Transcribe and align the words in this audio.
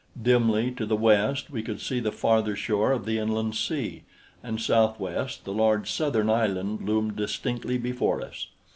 Dimly, 0.19 0.71
to 0.71 0.87
the 0.87 0.95
west, 0.95 1.51
we 1.51 1.61
could 1.61 1.79
see 1.79 1.99
the 1.99 2.11
farther 2.11 2.55
shore 2.55 2.91
of 2.91 3.05
the 3.05 3.19
inland 3.19 3.53
sea, 3.55 4.01
and 4.41 4.59
southwest 4.59 5.45
the 5.45 5.53
large 5.53 5.91
southern 5.91 6.27
island 6.27 6.81
loomed 6.81 7.15
distinctly 7.15 7.77
before 7.77 8.23
us. 8.23 8.47